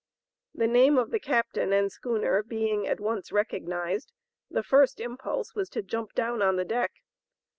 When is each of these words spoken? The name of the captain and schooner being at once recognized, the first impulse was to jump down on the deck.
The 0.55 0.65
name 0.65 0.97
of 0.97 1.11
the 1.11 1.19
captain 1.19 1.71
and 1.73 1.91
schooner 1.91 2.41
being 2.41 2.87
at 2.87 2.99
once 2.99 3.31
recognized, 3.31 4.11
the 4.49 4.63
first 4.63 4.99
impulse 4.99 5.53
was 5.53 5.69
to 5.69 5.83
jump 5.83 6.13
down 6.15 6.41
on 6.41 6.55
the 6.55 6.65
deck. 6.65 6.91